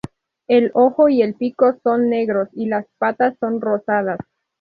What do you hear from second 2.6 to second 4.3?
las patas son rosadas.